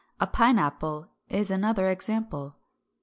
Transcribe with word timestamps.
A 0.19 0.25
pine 0.25 0.57
apple 0.57 1.09
is 1.29 1.51
another 1.51 1.87
example. 1.87 2.55